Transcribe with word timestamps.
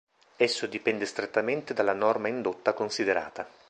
Esso 0.37 0.65
dipende 0.65 1.05
strettamente 1.05 1.75
dalla 1.75 1.93
norma 1.93 2.27
indotta 2.27 2.73
considerata. 2.73 3.47